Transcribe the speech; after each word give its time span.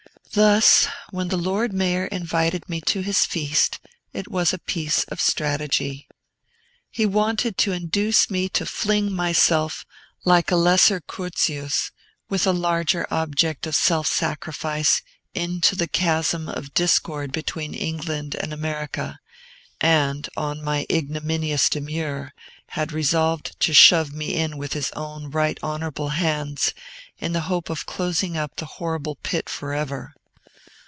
Thus, 0.33 0.87
when 1.09 1.27
the 1.27 1.35
Lord 1.35 1.73
Mayor 1.73 2.05
invited 2.05 2.69
me 2.69 2.79
to 2.87 3.01
his 3.01 3.25
feast, 3.25 3.81
it 4.13 4.31
was 4.31 4.53
a 4.53 4.57
piece 4.59 5.03
of 5.09 5.19
strategy. 5.19 6.07
He 6.89 7.05
wanted 7.05 7.57
to 7.57 7.73
induce 7.73 8.29
me 8.29 8.47
to 8.47 8.65
fling 8.65 9.11
myself, 9.13 9.85
like 10.23 10.49
a 10.49 10.55
lesser 10.55 11.01
Curtius, 11.01 11.91
with 12.29 12.47
a 12.47 12.53
larger 12.53 13.05
object 13.13 13.67
of 13.67 13.75
self 13.75 14.07
sacrifice, 14.07 15.01
into 15.33 15.75
the 15.75 15.89
chasm 15.89 16.47
of 16.47 16.73
discord 16.73 17.33
between 17.33 17.73
England 17.73 18.33
and 18.35 18.53
America, 18.53 19.19
and, 19.81 20.29
on 20.37 20.63
my 20.63 20.85
ignominious 20.89 21.69
demur, 21.69 22.31
had 22.67 22.93
resolved 22.93 23.59
to 23.59 23.73
shove 23.73 24.13
me 24.13 24.33
in 24.35 24.57
with 24.57 24.71
his 24.71 24.91
own 24.95 25.29
right 25.29 25.57
honorable 25.61 26.07
hands, 26.11 26.73
in 27.17 27.33
the 27.33 27.41
hope 27.51 27.69
of 27.69 27.85
closing 27.85 28.37
up 28.37 28.55
the 28.55 28.65
horrible 28.77 29.17
pit 29.21 29.49
forever. 29.49 30.13